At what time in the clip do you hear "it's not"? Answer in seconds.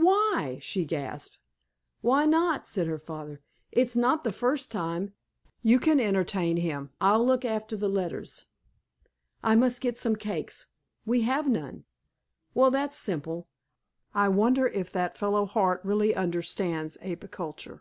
3.72-4.22